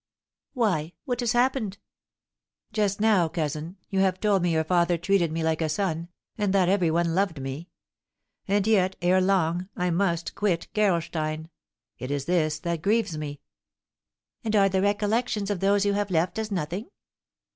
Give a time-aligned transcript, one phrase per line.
[0.55, 1.77] "Why, what has happened?"
[2.73, 6.51] "Just now, cousin, you have told me your father treated me like a son, and
[6.53, 7.69] that every one loved me;
[8.47, 11.51] and yet, ere long, I must quit Gerolstein.
[11.99, 13.41] It is this that grieves me."
[14.43, 16.89] "And are the recollections of those you have left as nothing?"